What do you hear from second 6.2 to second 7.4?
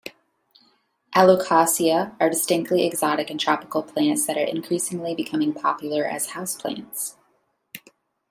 houseplants.